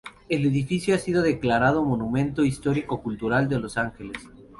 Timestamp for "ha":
0.95-0.97